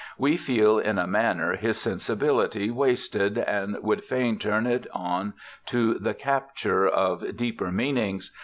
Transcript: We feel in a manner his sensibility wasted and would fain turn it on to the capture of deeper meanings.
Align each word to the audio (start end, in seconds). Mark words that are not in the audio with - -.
We 0.17 0.35
feel 0.35 0.79
in 0.79 0.97
a 0.97 1.05
manner 1.05 1.55
his 1.55 1.77
sensibility 1.79 2.71
wasted 2.71 3.37
and 3.37 3.77
would 3.83 4.03
fain 4.03 4.39
turn 4.39 4.65
it 4.65 4.87
on 4.91 5.33
to 5.67 5.99
the 5.99 6.15
capture 6.15 6.87
of 6.87 7.37
deeper 7.37 7.71
meanings. 7.71 8.31